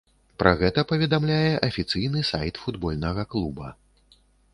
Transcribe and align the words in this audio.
Пра 0.43 0.51
гэта 0.61 0.83
паведамляе 0.91 1.51
афіцыйны 1.67 2.23
сайт 2.31 2.55
футбольнага 2.63 3.27
клуба. 3.35 3.67